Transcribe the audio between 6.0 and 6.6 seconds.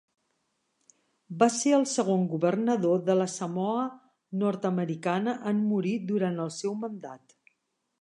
durant el